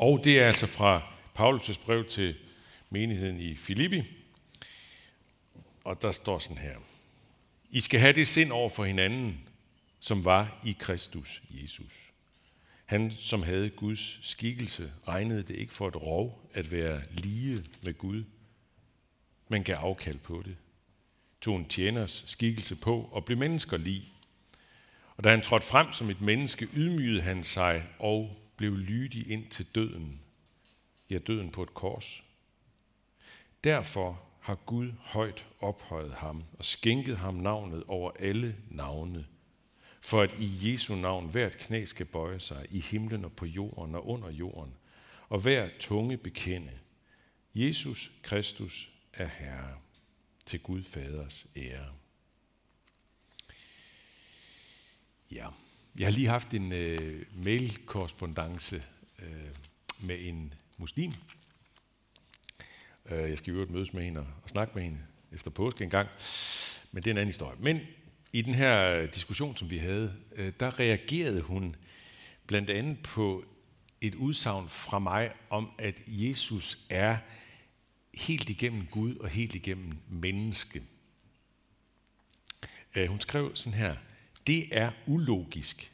[0.00, 1.02] Og det er altså fra
[1.38, 2.34] Paulus' brev til
[2.90, 4.02] menigheden i Filippi.
[5.84, 6.76] Og der står sådan her.
[7.70, 9.48] I skal have det sind over for hinanden,
[10.00, 12.12] som var i Kristus Jesus.
[12.86, 17.98] Han, som havde Guds skikkelse, regnede det ikke for et rov at være lige med
[17.98, 18.24] Gud,
[19.48, 20.56] men gav afkald på det.
[21.40, 24.12] Tog en tjeners skikkelse på og blev mennesker lige.
[25.16, 29.50] Og da han trådte frem som et menneske, ydmygede han sig og blev lydig ind
[29.50, 30.20] til døden.
[31.10, 32.24] Ja, døden på et kors.
[33.64, 39.26] Derfor har Gud højt ophøjet ham og skænket ham navnet over alle navne,
[40.00, 43.94] for at i Jesu navn hvert knæ skal bøje sig i himlen og på jorden
[43.94, 44.74] og under jorden,
[45.28, 46.78] og hver tunge bekende.
[47.54, 49.78] Jesus Kristus er Herre
[50.46, 51.92] til Gud Faders ære.
[55.30, 55.48] Ja,
[55.98, 58.82] jeg har lige haft en øh, mailkorrespondence
[59.18, 59.28] øh,
[60.00, 61.12] med en muslim.
[63.06, 64.98] Øh, jeg skal jo mødes med hende og snakke med hende
[65.32, 66.08] efter påske en gang,
[66.92, 67.56] men det er en anden historie.
[67.60, 67.80] Men
[68.32, 71.76] i den her diskussion, som vi havde, øh, der reagerede hun
[72.46, 73.44] blandt andet på
[74.00, 77.18] et udsagn fra mig om, at Jesus er
[78.14, 80.82] helt igennem Gud og helt igennem menneske.
[82.94, 83.96] Øh, hun skrev sådan her,
[84.46, 85.92] det er ulogisk.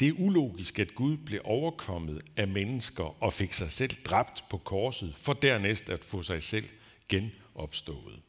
[0.00, 4.58] Det er ulogisk, at Gud blev overkommet af mennesker og fik sig selv dræbt på
[4.58, 6.68] korset, for dernæst at få sig selv
[7.08, 8.22] genopstået.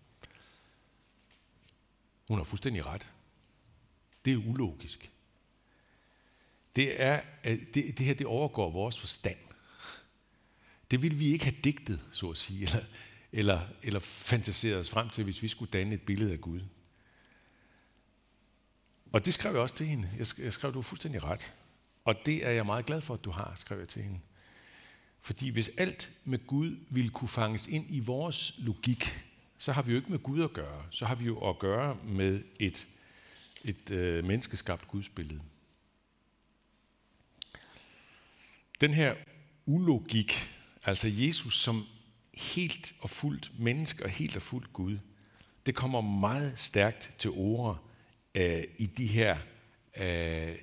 [2.28, 3.10] Hun har fuldstændig ret.
[4.26, 5.12] Det er ulogisk.
[6.76, 9.38] Det, er, det, det her det overgår vores forstand.
[10.92, 12.84] Det ville vi ikke have digtet, så at sige, eller,
[13.32, 16.62] eller, eller fantaseret os frem til, hvis vi skulle danne et billede af Gud.
[19.14, 20.10] Og det skrev jeg også til hende.
[20.18, 21.54] Jeg skrev, jeg skrev du er fuldstændig ret.
[22.06, 24.20] Og det er jeg meget glad for, at du har, skrev jeg til hende.
[25.22, 29.24] Fordi hvis alt med Gud ville kunne fanges ind i vores logik,
[29.58, 30.86] så har vi jo ikke med Gud at gøre.
[30.92, 32.88] Så har vi jo at gøre med et,
[33.64, 35.42] et øh, menneskeskabt gudsbillede.
[38.82, 39.16] Den her
[39.66, 40.34] ulogik,
[40.86, 41.86] altså Jesus som
[42.34, 44.98] helt og fuldt menneske og helt og fuldt Gud,
[45.66, 47.93] det kommer meget stærkt til ord
[48.36, 49.38] øh, i de her,
[49.98, 50.56] øh,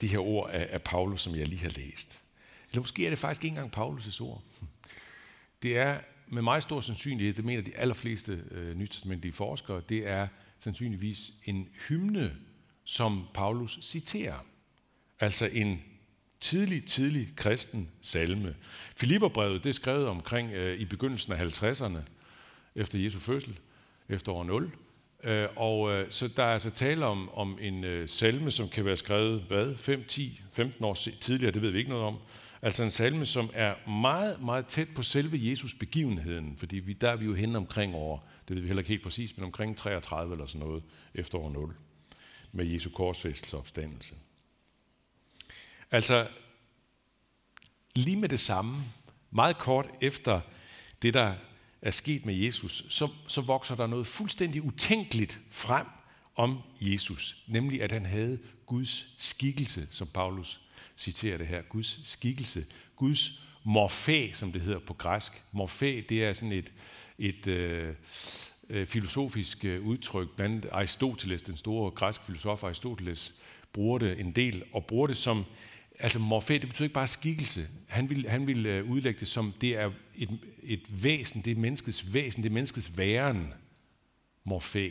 [0.00, 2.20] de her ord af, af Paulus, som jeg lige har læst.
[2.68, 4.42] Eller måske er det faktisk ikke engang Paulus' ord.
[5.62, 10.28] Det er med meget stor sandsynlighed, det mener de allerfleste øh, nytestamentlige forskere, det er
[10.58, 12.36] sandsynligvis en hymne,
[12.84, 14.44] som Paulus citerer.
[15.20, 15.82] Altså en
[16.40, 18.56] tidlig, tidlig kristen salme.
[18.96, 21.98] Filipperbrevet, det er skrevet omkring øh, i begyndelsen af 50'erne,
[22.74, 23.58] efter Jesu fødsel,
[24.08, 24.72] efter år 0.
[25.24, 28.84] Øh, og øh, så der er altså tale om, om en øh, salme, som kan
[28.84, 32.18] være skrevet, hvad, 5, 10, 15 år tidligere, det ved vi ikke noget om.
[32.62, 37.10] Altså en salme, som er meget, meget tæt på selve Jesus begivenheden, fordi vi, der
[37.10, 39.76] er vi jo henne omkring år, det ved vi heller ikke helt præcis, men omkring
[39.76, 40.82] 33 eller sådan noget,
[41.14, 41.74] efter år 0,
[42.52, 44.14] med Jesu korsfæstelse opstandelse.
[45.90, 46.26] Altså,
[47.94, 48.76] lige med det samme,
[49.30, 50.40] meget kort efter
[51.02, 51.34] det, der
[51.82, 55.86] er sket med Jesus, så, så vokser der noget fuldstændig utænkeligt frem
[56.36, 60.60] om Jesus, nemlig at han havde Guds skikkelse, som Paulus
[60.96, 65.44] citerer det her, Guds skikkelse, Guds morfæ, som det hedder på græsk.
[65.52, 66.72] Morfæ, det er sådan et,
[67.18, 67.94] et øh,
[68.70, 73.34] øh, filosofisk øh, udtryk, blandt Aristoteles, den store græske filosof Aristoteles,
[73.72, 75.44] bruger det en del, og bruger det som
[76.00, 77.68] altså morfæ, det betyder ikke bare skikkelse.
[77.88, 81.60] Han vil, han vil øh, udlægge det som, det er et, et væsen, det er
[81.60, 83.52] menneskets væsen, det er menneskets væren,
[84.44, 84.90] morfæ.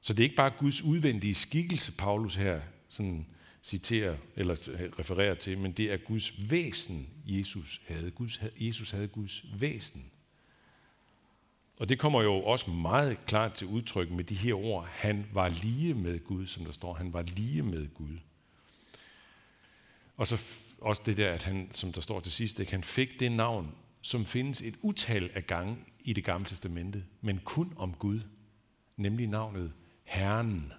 [0.00, 3.26] Så det er ikke bare Guds udvendige skikkelse, Paulus her sådan
[3.62, 8.10] citerer eller øh, refererer til, men det er Guds væsen, Jesus havde.
[8.10, 10.10] Guds, Jesus havde Guds væsen.
[11.78, 14.86] Og det kommer jo også meget klart til udtryk med de her ord.
[14.86, 16.94] Han var lige med Gud, som der står.
[16.94, 18.18] Han var lige med Gud.
[20.20, 20.46] Og så
[20.80, 23.74] også det der, at han, som der står til sidst, at han fik det navn,
[24.00, 28.20] som findes et utal af gange i det gamle testamente, men kun om Gud,
[28.96, 29.72] nemlig navnet
[30.04, 30.72] Herren.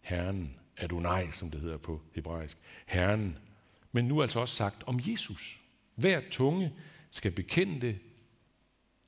[0.00, 2.58] Herren, Adonai, som det hedder på hebraisk.
[2.86, 3.38] Herren.
[3.92, 5.60] Men nu altså også sagt om Jesus.
[5.94, 6.72] Hver tunge
[7.10, 7.98] skal bekende det.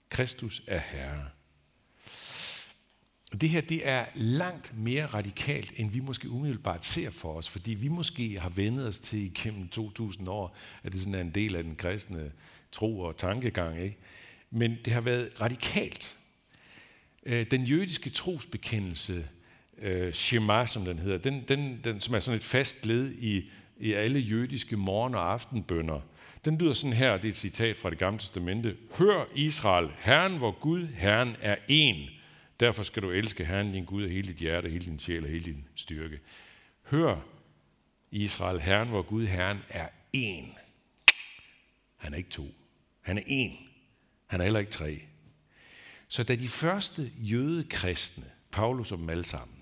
[0.08, 1.28] Kristus er Herre.
[3.36, 7.48] Og det her det er langt mere radikalt, end vi måske umiddelbart ser for os,
[7.48, 11.30] fordi vi måske har vendet os til igennem 2000 år, at det sådan er en
[11.30, 12.32] del af den kristne
[12.72, 13.82] tro og tankegang.
[13.82, 13.96] Ikke?
[14.50, 16.16] Men det har været radikalt.
[17.26, 19.28] Øh, den jødiske trosbekendelse,
[19.78, 23.50] øh, Shema som den hedder, den, den, den, som er sådan et fast led i,
[23.80, 26.00] i alle jødiske morgen- og aftenbønder,
[26.44, 28.76] Den lyder sådan her, det er et citat fra det gamle testamente.
[28.98, 32.15] Hør Israel, Herren vor Gud, Herren er en.
[32.60, 35.30] Derfor skal du elske Herren din Gud af hele dit hjerte, hele din sjæl og
[35.30, 36.20] hele din styrke.
[36.82, 37.20] Hør
[38.10, 40.58] Israel, Herren vor Gud, Herren er én.
[41.96, 42.54] Han er ikke to.
[43.00, 43.66] Han er én.
[44.26, 45.02] Han er heller ikke tre.
[46.08, 49.56] Så da de første jødekristne, Paulus og dem alle sammen,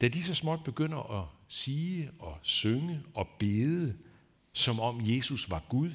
[0.00, 3.98] da de så småt begynder at sige og synge og bede,
[4.52, 5.90] som om Jesus var Gud,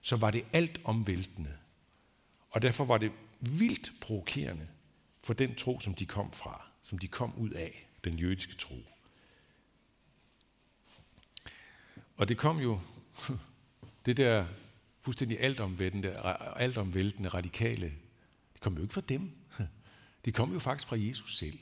[0.00, 1.52] så var det alt omvæltende.
[2.50, 4.68] Og derfor var det vildt provokerende
[5.24, 8.76] for den tro, som de kom fra, som de kom ud af, den jødiske tro.
[12.16, 12.80] Og det kom jo,
[14.06, 14.46] det der
[15.00, 16.16] fuldstændig altomvæltende,
[16.56, 17.86] altomvæltende radikale,
[18.52, 19.30] det kom jo ikke fra dem.
[20.24, 21.58] Det kom jo faktisk fra Jesus selv.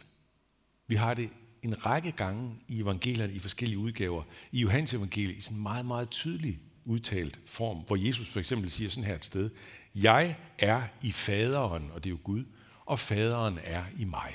[0.86, 1.30] Vi har det
[1.62, 4.22] en række gange i evangelierne i forskellige udgaver.
[4.52, 8.70] I Johannes evangeliet i sådan en meget, meget tydelig udtalt form, hvor Jesus for eksempel
[8.70, 9.50] siger sådan her et sted,
[9.94, 12.44] Jeg er i faderen, og det er jo Gud,
[12.84, 14.32] og faderen er i mig.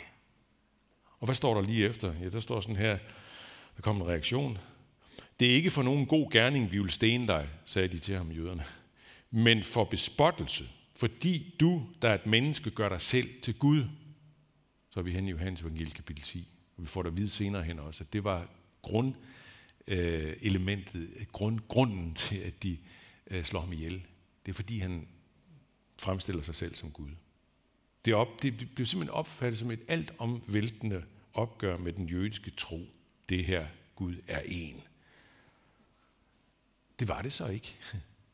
[1.20, 2.14] Og hvad står der lige efter?
[2.22, 2.98] Ja, der står sådan her,
[3.76, 4.58] der kommer en reaktion.
[5.40, 8.32] Det er ikke for nogen god gerning, vi vil stene dig, sagde de til ham,
[8.32, 8.64] jøderne,
[9.32, 13.84] men for bespottelse, fordi du, der er et menneske, gør dig selv til Gud.
[14.90, 16.48] Så er vi hen i Johannes evangeliet kapitel 10.
[16.78, 18.50] Og vi får det at vide senere hen også, at det var
[18.82, 22.78] grundelementet, øh, grund, grunden til, at de
[23.28, 24.02] øh, slår ham ihjel.
[24.46, 25.08] Det er fordi, han
[26.00, 27.10] fremstiller sig selv som Gud.
[28.08, 32.80] Det, op, det blev simpelthen opfattet som et alt omvæltende opgør med den jødiske tro.
[33.30, 34.82] Det her Gud er en.
[37.00, 37.76] Det var det så ikke.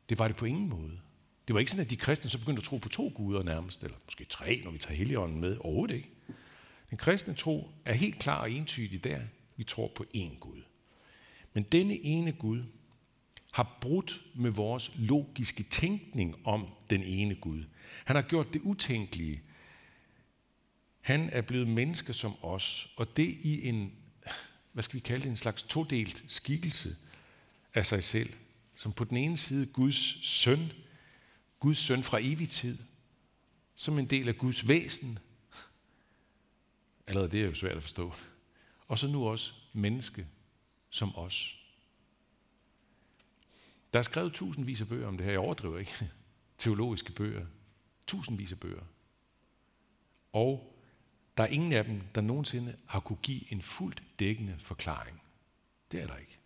[0.10, 1.00] Det var det på ingen måde.
[1.48, 3.84] Det var ikke sådan, at de kristne så begyndte at tro på to guder nærmest,
[3.84, 5.58] eller måske tre, når vi tager Helligånden med.
[5.60, 6.10] Overhovedet ikke.
[6.90, 9.22] Den kristne tro er helt klar og entydig der.
[9.56, 10.62] Vi tror på én Gud.
[11.54, 12.64] Men denne ene Gud
[13.52, 17.64] har brudt med vores logiske tænkning om den ene Gud.
[18.06, 19.42] Han har gjort det utænkelige.
[21.04, 23.94] Han er blevet menneske som os, og det i en,
[24.72, 26.96] hvad skal vi kalde det, en slags todelt skikkelse
[27.74, 28.34] af sig selv.
[28.76, 30.72] Som på den ene side Guds søn,
[31.60, 32.78] Guds søn fra evig tid,
[33.76, 35.20] som en del af Guds væsen,
[37.08, 38.14] Allerede det er jo svært at forstå.
[38.88, 40.28] Og så nu også menneske
[40.90, 41.60] som os.
[43.94, 45.32] Der er skrevet tusindvis af bøger om det her.
[45.32, 46.10] Jeg overdriver ikke.
[46.58, 47.46] Teologiske bøger.
[48.08, 48.84] Tusindvis af bøger.
[50.34, 50.73] Og
[51.38, 55.22] der er ingen af dem, der nogensinde har kunne give en fuldt dækkende forklaring.
[55.92, 56.38] Det er der ikke.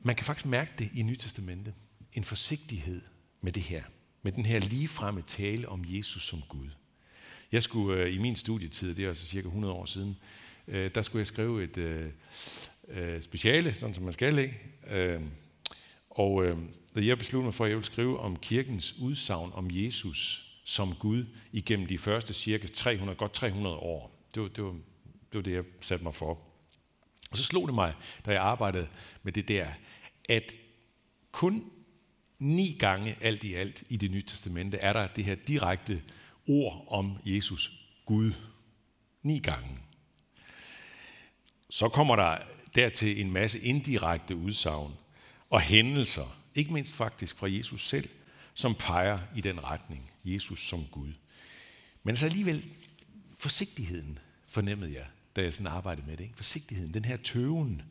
[0.00, 1.74] Man kan faktisk mærke det i Nyt Testamente.
[2.12, 3.02] En forsigtighed
[3.40, 3.82] med det her
[4.26, 6.68] med den her ligefremme tale om Jesus som Gud.
[7.52, 10.16] Jeg skulle øh, i min studietid, det er altså cirka 100 år siden,
[10.68, 12.10] øh, der skulle jeg skrive et øh,
[12.88, 14.54] øh, speciale, sådan som man skal, ikke?
[14.90, 15.20] Øh,
[16.10, 16.58] og øh,
[16.94, 21.24] jeg besluttede mig for, at jeg ville skrive om kirkens udsagn om Jesus som Gud
[21.52, 24.26] igennem de første cirka 300, godt 300 år.
[24.34, 26.30] Det var det, var, det, var det jeg satte mig for.
[27.30, 27.94] Og så slog det mig,
[28.26, 28.88] da jeg arbejdede
[29.22, 29.66] med det der,
[30.28, 30.52] at
[31.32, 31.64] kun
[32.38, 36.02] Ni gange alt i alt i det nye testamente er der det her direkte
[36.46, 37.72] ord om Jesus
[38.06, 38.32] Gud.
[39.22, 39.78] Ni gange.
[41.70, 42.38] Så kommer der
[42.74, 44.92] dertil en masse indirekte udsagn
[45.50, 48.08] og hændelser, ikke mindst faktisk fra Jesus selv,
[48.54, 51.12] som peger i den retning, Jesus som Gud.
[52.02, 52.64] Men så alligevel
[53.36, 54.18] forsigtigheden
[54.48, 55.06] fornemmede jeg,
[55.36, 56.24] da jeg sådan arbejdede med det.
[56.24, 56.36] Ikke?
[56.36, 57.82] Forsigtigheden, den her tøven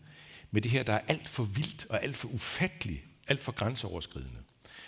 [0.51, 4.37] med det her, der er alt for vildt og alt for ufatteligt alt for grænseoverskridende.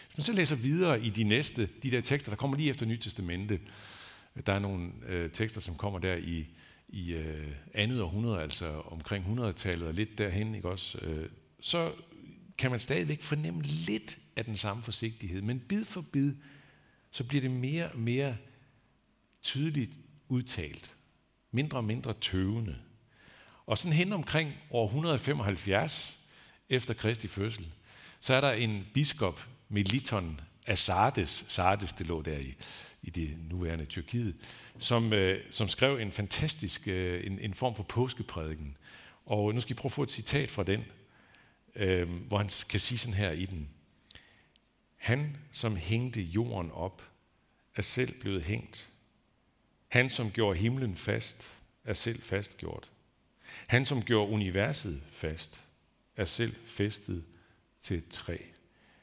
[0.07, 2.85] Hvis man så læser videre i de næste, de der tekster, der kommer lige efter
[2.85, 3.59] Nyt Testamente,
[4.45, 6.47] der er nogle øh, tekster, som kommer der i,
[6.87, 11.29] i øh, andet århundrede, altså omkring 100-tallet og lidt derhen, ikke også, øh,
[11.61, 11.91] så
[12.57, 16.33] kan man stadigvæk fornemme lidt af den samme forsigtighed, men bid for bid,
[17.17, 18.37] så bliver det mere og mere
[19.41, 19.91] tydeligt
[20.27, 20.97] udtalt,
[21.51, 22.75] mindre og mindre tøvende.
[23.65, 26.23] Og sådan hen omkring år 175
[26.69, 27.67] efter Kristi fødsel,
[28.19, 32.55] så er der en biskop, Meliton af Sardes, Sardes det lå der i,
[33.01, 34.35] i det nuværende Tyrkiet,
[34.77, 38.77] som, øh, som skrev en fantastisk, øh, en, en form for påskeprædiken.
[39.25, 40.85] Og nu skal I prøve at få et citat fra den,
[41.75, 43.69] øh, hvor han kan sige sådan her i den.
[45.07, 47.03] Han, som hængte jorden op,
[47.75, 48.89] er selv blevet hængt.
[49.87, 52.91] Han, som gjorde himlen fast, er selv fastgjort.
[53.67, 55.63] Han, som gjorde universet fast,
[56.15, 57.23] er selv festet
[57.81, 58.37] til et træ.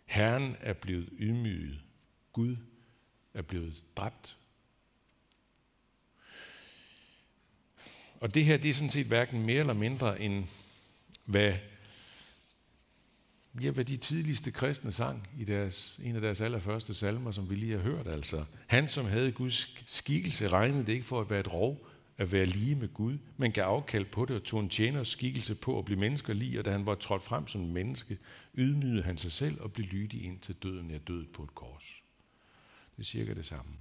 [0.05, 1.81] Herren er blevet ydmyget.
[2.33, 2.57] Gud
[3.35, 4.37] er blevet dræbt.
[8.21, 10.45] Og det her, det er sådan set hverken mere eller mindre end,
[11.25, 11.55] hvad
[13.63, 17.55] Ja, hvad de tidligste kristne sang i deres, en af deres allerførste salmer, som vi
[17.55, 18.09] lige har hørt.
[18.09, 21.87] Altså, han, som havde Guds skikkelse, regnede det ikke for at være et rov,
[22.19, 25.55] at være lige med Gud, men gav afkald på det og tog en tjeners skikkelse
[25.55, 28.19] på at blive mennesker lige, og da han var trådt frem som menneske,
[28.55, 32.03] ydmygede han sig selv og blev lydig ind til døden, ja død på et kors.
[32.97, 33.73] Det er cirka det samme.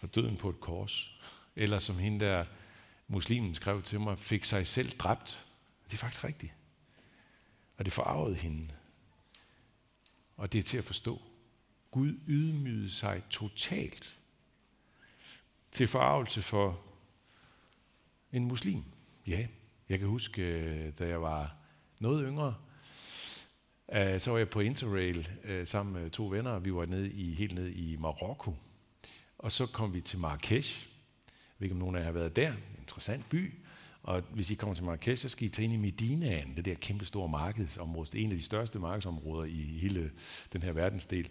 [0.00, 1.20] Og døden på et kors,
[1.56, 2.44] eller som hende der
[3.08, 5.46] muslimen skrev til mig, fik sig selv dræbt.
[5.84, 6.52] Det er faktisk rigtigt.
[7.82, 8.68] Og det forarvede hende.
[10.36, 11.22] Og det er til at forstå.
[11.90, 14.18] Gud ydmygede sig totalt
[15.70, 16.80] til forarvelse for
[18.32, 18.84] en muslim.
[19.26, 19.46] Ja,
[19.88, 21.54] jeg kan huske, øh, da jeg var
[21.98, 22.54] noget yngre,
[23.92, 26.58] øh, så var jeg på Interrail øh, sammen med to venner.
[26.58, 28.56] Vi var nede i, helt nede i Marokko.
[29.38, 30.88] Og så kom vi til Marrakesh.
[31.26, 32.54] Jeg ved ikke, om nogen af jer har været der.
[32.78, 33.54] Interessant by.
[34.02, 36.74] Og hvis I kommer til Marrakesh, så skal I tage ind i Medinaen, det der
[36.74, 38.08] kæmpe store markedsområde.
[38.12, 40.10] Det er en af de største markedsområder i hele
[40.52, 41.28] den her verdensdel.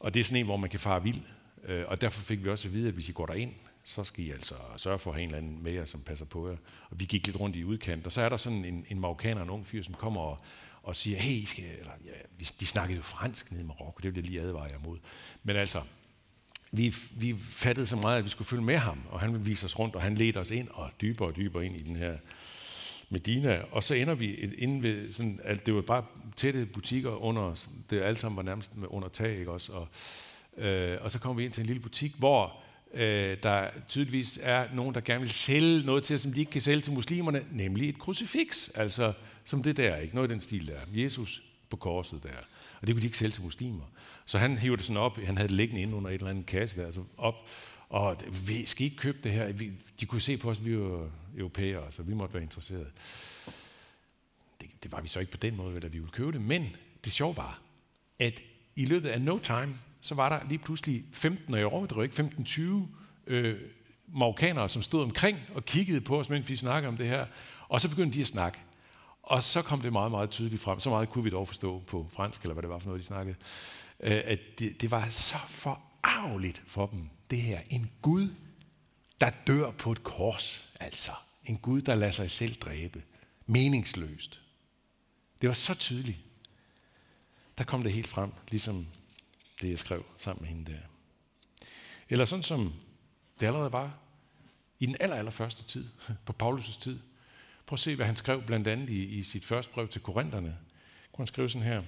[0.00, 1.20] Og det er sådan en, hvor man kan fare vild.
[1.64, 3.52] Øh, og derfor fik vi også at vide, at hvis I går derind,
[3.84, 6.24] så skal I altså sørge for at have en eller anden med jer, som passer
[6.24, 6.56] på jer.
[6.90, 9.42] Og vi gik lidt rundt i udkant, og så er der sådan en, en marokkaner,
[9.42, 10.40] en ung fyr, som kommer og,
[10.82, 14.14] og siger, hey, I skal, eller, ja, de snakkede jo fransk nede i Marokko, det
[14.14, 14.98] vil jeg lige advare jer mod.
[15.42, 15.82] Men altså,
[16.72, 19.66] vi, vi fattede så meget, at vi skulle følge med ham, og han ville vise
[19.66, 22.16] os rundt, og han ledte os ind og dybere og dybere ind i den her
[23.10, 23.62] Medina.
[23.70, 26.04] Og så ender vi inde ved, sådan, at det var bare
[26.36, 29.72] tætte butikker under, det alt sammen var nærmest under tag, ikke også?
[29.72, 29.88] Og,
[30.64, 32.62] øh, og så kommer vi ind til en lille butik, hvor
[32.94, 36.60] øh, der tydeligvis er nogen, der gerne vil sælge noget til, som de ikke kan
[36.60, 39.12] sælge til muslimerne, nemlig et krucifix, altså
[39.44, 41.02] som det der, ikke noget i den stil der.
[41.02, 42.38] Jesus på korset der.
[42.80, 43.84] Og det kunne de ikke sælge til muslimer.
[44.26, 46.46] Så han hiver det sådan op, han havde det liggende inde under et eller andet
[46.46, 47.34] kasse der, altså op,
[47.88, 49.52] og vi skal ikke købe det her.
[49.52, 52.90] Vi, de kunne se på os, at vi var europæere, så vi måtte være interesserede.
[54.60, 56.76] Det, det var vi så ikke på den måde, at vi ville købe det, men
[57.04, 57.60] det sjove var,
[58.18, 58.42] at
[58.76, 62.30] i løbet af no time, så var der lige pludselig 15, og jeg overdriver ikke,
[62.48, 62.62] 15-20
[63.26, 63.60] øh,
[64.14, 67.26] marokkanere, som stod omkring og kiggede på os, mens vi snakkede om det her.
[67.68, 68.58] Og så begyndte de at snakke.
[69.32, 70.80] Og så kom det meget, meget tydeligt frem.
[70.80, 73.06] Så meget kunne vi dog forstå på fransk, eller hvad det var for noget, de
[73.06, 73.36] snakkede.
[74.00, 77.60] Øh, at det, det var så forarveligt for dem, det her.
[77.70, 78.28] En Gud,
[79.20, 81.12] der dør på et kors, altså.
[81.44, 83.02] En Gud, der lader sig selv dræbe.
[83.46, 84.42] Meningsløst.
[85.40, 86.18] Det var så tydeligt.
[87.58, 88.86] Der kom det helt frem, ligesom
[89.62, 90.78] det jeg skrev sammen med hende der.
[92.08, 92.72] Eller sådan som
[93.40, 93.98] det allerede var
[94.78, 95.88] i den aller, aller første tid,
[96.26, 96.98] på Paulus' tid.
[97.72, 100.58] Prøv at se, hvad han skrev blandt andet i, i sit første brev til Korintherne.
[101.12, 101.82] Kunne han skrive sådan her.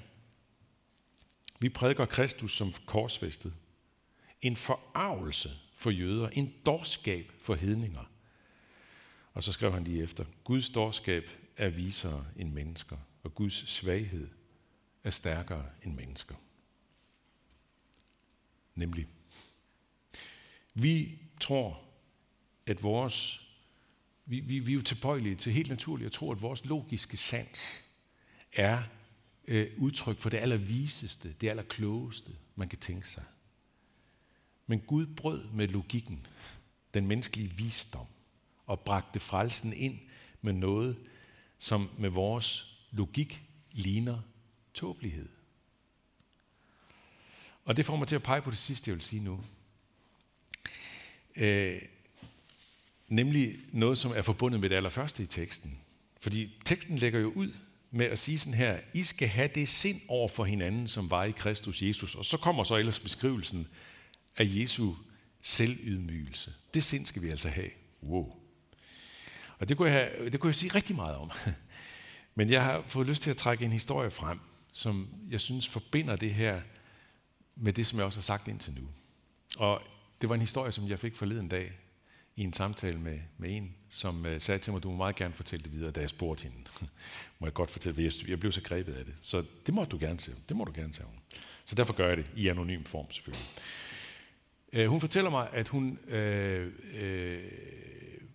[1.61, 3.55] Vi prædiker Kristus som korsfæstet.
[4.43, 6.29] En forarvelse for jøder.
[6.29, 8.11] En dårskab for hedninger.
[9.33, 10.25] Og så skrev han lige efter.
[10.45, 11.25] Guds dårskab
[11.57, 14.29] er visere end mennesker, og Guds svaghed
[15.03, 16.35] er stærkere end mennesker.
[18.75, 19.07] Nemlig,
[20.75, 21.85] vi tror,
[22.67, 23.44] at vores,
[24.27, 27.83] vi, vi, vi er jo tilbøjelige til helt naturligt at tro, at vores logiske sans
[28.53, 28.83] er
[29.49, 33.25] øh, udtryk for det allerviseste, det allerklogeste, man kan tænke sig.
[34.67, 36.27] Men Gud brød med logikken,
[36.95, 38.07] den menneskelige visdom,
[38.67, 39.99] og bragte frelsen ind
[40.41, 40.97] med noget,
[41.59, 44.21] som med vores logik ligner
[44.75, 45.29] tåbelighed.
[47.65, 49.41] Og det får mig til at pege på det sidste, jeg vil sige nu.
[51.37, 51.83] Øh,
[53.15, 55.79] nemlig noget, som er forbundet med det allerførste i teksten.
[56.21, 57.53] Fordi teksten lægger jo ud
[57.91, 61.25] med at sige sådan her, I skal have det sind over for hinanden, som var
[61.25, 62.15] i Kristus Jesus.
[62.15, 63.67] Og så kommer så ellers beskrivelsen
[64.37, 64.95] af Jesu
[65.41, 66.53] selvydmygelse.
[66.75, 67.71] Det sind skal vi altså have.
[68.03, 68.37] Wow.
[69.59, 71.31] Og det kunne, jeg have, det kunne jeg sige rigtig meget om.
[72.35, 74.41] Men jeg har fået lyst til at trække en historie frem,
[74.73, 76.61] som jeg synes forbinder det her
[77.57, 78.89] med det, som jeg også har sagt indtil nu.
[79.57, 79.83] Og
[80.21, 81.73] det var en historie, som jeg fik forleden dag
[82.37, 85.35] i en samtale med, med en, som øh, sagde til mig, du må meget gerne
[85.35, 86.57] fortælle det videre, da jeg spurgte hende.
[87.39, 89.15] må jeg godt fortælle, jeg, jeg blev så grebet af det.
[89.21, 90.35] Så det må du gerne til.
[90.49, 91.05] Det må du gerne til.
[91.65, 93.47] Så derfor gør jeg det i anonym form selvfølgelig.
[94.73, 97.43] Øh, hun fortæller mig, at hun øh, øh,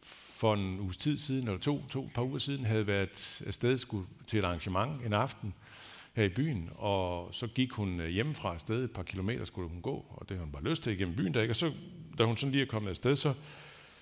[0.02, 4.08] for en uges tid siden, eller to, to par uger siden, havde været afsted skulle
[4.28, 5.54] til et arrangement en aften,
[6.14, 9.82] her i byen, og så gik hun øh, hjemmefra afsted, et par kilometer skulle hun
[9.82, 11.52] gå, og det havde hun bare lyst til igennem byen der, ikke?
[11.52, 11.72] og så,
[12.18, 13.34] da hun sådan lige er kommet afsted, så,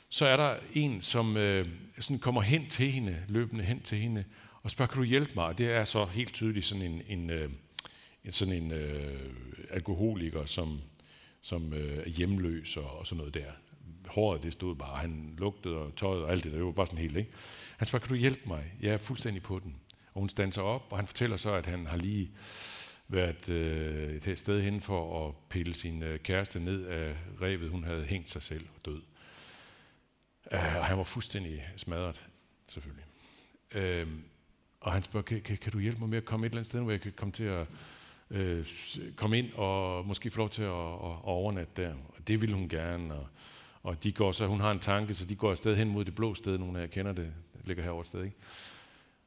[0.09, 1.67] så er der en, som øh,
[1.99, 4.23] sådan kommer hen til hende, løbende hen til hende,
[4.63, 5.45] og spørger, kan du hjælpe mig?
[5.45, 7.49] Og det er så helt tydeligt sådan en, en, øh,
[8.25, 9.33] en sådan en øh,
[9.69, 10.81] alkoholiker, som,
[11.41, 13.51] som øh, er hjemløs og, og sådan noget der.
[14.07, 16.87] Håret, det stod bare, han lugtede og tøjet og alt det der, det var bare
[16.87, 17.31] sådan helt, ikke?
[17.77, 18.73] Han spørger, kan du hjælpe mig?
[18.81, 19.75] Jeg er fuldstændig på den.
[20.13, 22.31] Og hun standser op, og han fortæller så, at han har lige
[23.07, 27.69] været øh, et sted hen for at pille sin øh, kæreste ned af revet.
[27.69, 29.01] Hun havde hængt sig selv og død.
[30.51, 32.27] Øh, og han var fuldstændig smadret,
[32.67, 33.05] selvfølgelig.
[33.75, 34.07] Øh,
[34.81, 36.67] og han spørger, kan, kan, kan du hjælpe mig med at komme et eller andet
[36.67, 37.67] sted, hvor jeg kan komme til at
[38.29, 38.65] øh,
[39.15, 41.93] komme ind og måske få lov til at, at, at overnatte der.
[41.93, 43.13] Og det ville hun gerne.
[43.13, 43.27] Og,
[43.83, 46.15] og de går så, hun har en tanke, så de går afsted hen mod det
[46.15, 46.57] blå sted.
[46.57, 48.23] Nogle af jer kender det, det ligger herovre et sted.
[48.23, 48.35] Ikke?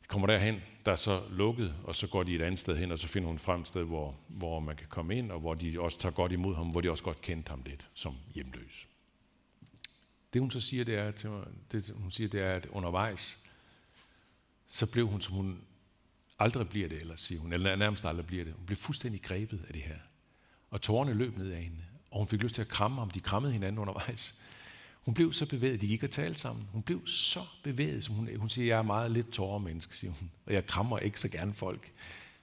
[0.02, 2.92] De kommer derhen, der er så lukket, og så går de et andet sted hen,
[2.92, 5.54] og så finder hun frem et sted, hvor, hvor man kan komme ind, og hvor
[5.54, 8.88] de også tager godt imod ham, hvor de også godt kendte ham lidt som hjemløs.
[10.32, 13.42] Det hun så siger, det er, til mig, det, hun siger, det er, at undervejs,
[14.68, 15.60] så blev hun, som hun
[16.38, 18.54] aldrig bliver det ellers, siger hun, eller nærmest aldrig bliver det.
[18.54, 19.98] Hun blev fuldstændig grebet af det her.
[20.70, 23.10] Og tårerne løb ned af hende, og hun fik lyst til at kramme ham.
[23.10, 24.40] De krammede hinanden undervejs.
[25.04, 26.68] Hun blev så bevæget, de gik og talte sammen.
[26.72, 30.30] Hun blev så bevæget, som hun, hun siger, jeg er meget lidt tårermenneske, siger hun.
[30.46, 31.92] Og jeg krammer ikke så gerne folk.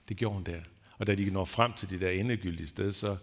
[0.08, 0.60] Det gjorde hun der.
[0.98, 3.16] Og da de når frem til det der endegyldige sted, så,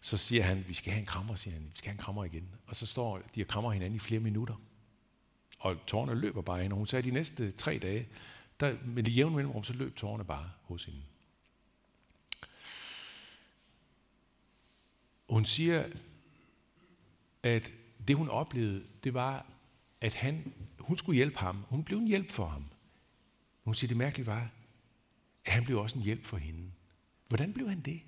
[0.00, 1.64] så siger han, vi skal have en krammer, siger han.
[1.64, 2.48] Vi skal have en krammer igen.
[2.66, 4.54] Og så står de og krammer hinanden i flere minutter.
[5.58, 8.08] Og tårerne løber bare ind, og hun sagde, at de næste tre dage,
[8.60, 11.00] der, med det jævne mellemrum, så løb tårerne bare hos hende.
[15.28, 15.86] Hun siger,
[17.42, 17.72] at
[18.08, 19.46] det hun oplevede, det var,
[20.00, 21.64] at han, hun skulle hjælpe ham.
[21.68, 22.64] Hun blev en hjælp for ham.
[23.64, 24.50] Hun siger, det mærkelige var,
[25.44, 26.72] at han blev også en hjælp for hende.
[27.28, 28.00] Hvordan blev han det?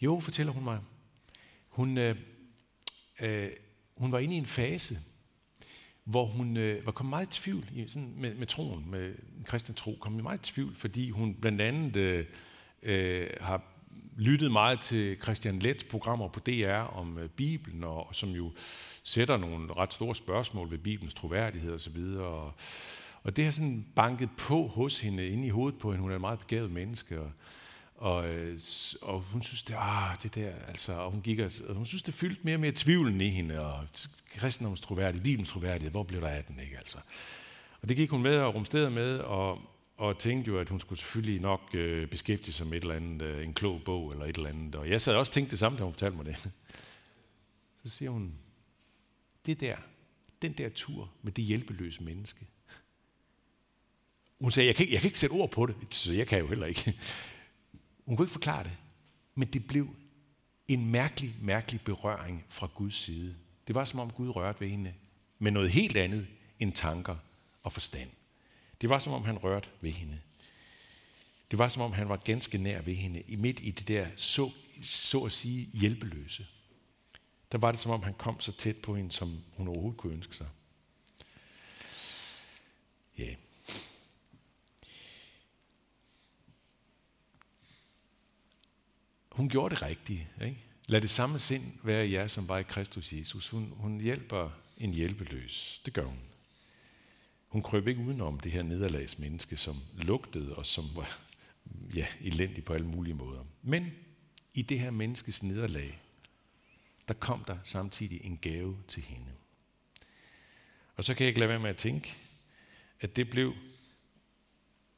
[0.00, 0.80] Jo, fortæller hun mig.
[1.72, 2.16] Hun, øh,
[3.20, 3.50] øh,
[3.96, 4.98] hun var inde i en fase,
[6.04, 9.44] hvor hun øh, var kommet meget i tvivl i, sådan med, med troen, med en
[9.44, 12.24] kristen tro, kom i meget i tvivl, fordi hun blandt andet øh,
[12.82, 13.62] øh, har
[14.16, 18.52] lyttet meget til Christian Lets programmer på DR om øh, Bibelen, og, og som jo
[19.02, 22.52] sætter nogle ret store spørgsmål ved Bibelens troværdighed osv., og,
[23.22, 26.02] og det har sådan banket på hos hende, inde i hovedet på hende.
[26.02, 27.32] Hun er et meget begavet menneske, og,
[27.94, 28.60] og, øh,
[29.02, 32.02] og hun synes, det, ah, det der, altså, og hun, gik og, og hun synes,
[32.02, 33.86] det fyldte mere og mere tvivlen i hende, og
[34.30, 36.98] kristendoms troværdighed, Bibelens troværdighed, hvor blev der af den, ikke altså?
[37.82, 39.60] Og det gik hun med og rumsterede med, og,
[39.96, 43.22] og tænkte jo, at hun skulle selvfølgelig nok øh, beskæftige sig med et eller andet,
[43.22, 44.74] øh, en klog bog eller et eller andet.
[44.74, 46.36] Og jeg sad også og tænkte det samme, da hun fortalte mig det.
[47.84, 48.34] Så siger hun,
[49.46, 49.76] det der,
[50.42, 52.46] den der tur med det hjælpeløse menneske.
[54.40, 56.46] Hun sagde, jeg kan, jeg kan ikke sætte ord på det, så jeg kan jo
[56.46, 56.94] heller ikke.
[58.04, 58.76] Hun kunne ikke forklare det,
[59.34, 59.96] men det blev
[60.68, 63.36] en mærkelig, mærkelig berøring fra Guds side.
[63.66, 64.94] Det var som om Gud rørte ved hende
[65.38, 66.26] med noget helt andet
[66.58, 67.16] end tanker
[67.62, 68.10] og forstand.
[68.80, 70.20] Det var som om han rørte ved hende.
[71.50, 74.50] Det var som om han var ganske nær ved hende, midt i det der så,
[74.82, 76.46] så at sige hjælpeløse.
[77.52, 80.12] Der var det som om han kom så tæt på hende, som hun overhovedet kunne
[80.12, 80.48] ønske sig.
[83.18, 83.22] Ja.
[83.22, 83.36] Yeah.
[89.42, 90.28] Hun gjorde det rigtige.
[90.44, 90.64] Ikke?
[90.86, 93.48] Lad det samme sind være i jer, som var i Kristus Jesus.
[93.48, 95.82] Hun, hun hjælper en hjælpeløs.
[95.84, 96.18] Det gør hun.
[97.48, 101.18] Hun krøb ikke udenom det her nederlagsmenneske, som lugtede og som var
[101.94, 103.44] ja, elendig på alle mulige måder.
[103.62, 103.90] Men
[104.54, 106.00] i det her menneskes nederlag,
[107.08, 109.32] der kom der samtidig en gave til hende.
[110.96, 112.16] Og så kan jeg ikke lade være med at tænke,
[113.00, 113.54] at det blev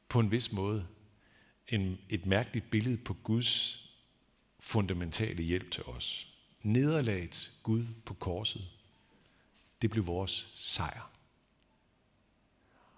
[0.09, 0.87] på en vis måde
[1.67, 3.84] en, et mærkeligt billede på Guds
[4.65, 6.33] fundamentale hjælp til os.
[6.61, 8.67] Nederlaget Gud på korset,
[9.81, 11.11] det blev vores sejr.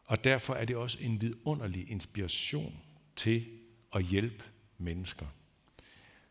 [0.05, 2.81] Og derfor er det også en vidunderlig inspiration
[3.15, 3.45] til
[3.93, 4.43] at hjælpe
[4.77, 5.25] mennesker,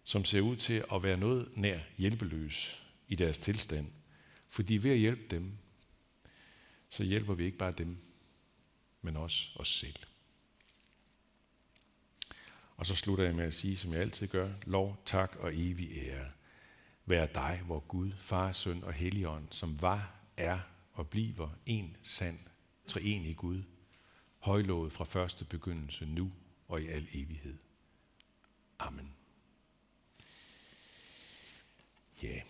[0.04, 3.86] som ser ud til at være noget nær hjælpeløs i deres tilstand.
[4.48, 5.52] Fordi ved at hjælpe dem,
[6.88, 7.96] så hjælper vi ikke bare dem,
[9.02, 9.96] men også os selv.
[12.76, 15.88] Og så slutter jeg med at sige, som jeg altid gør, lov, tak og evig
[15.92, 16.30] ære.
[17.06, 20.58] Vær dig, hvor Gud, Far, Søn og Helligånd, som var, er
[20.92, 22.38] og bliver en sand,
[22.86, 23.62] treenig Gud,
[24.38, 26.32] højlovet fra første begyndelse nu
[26.68, 27.58] og i al evighed.
[28.78, 29.12] Amen.
[32.24, 32.42] Yeah.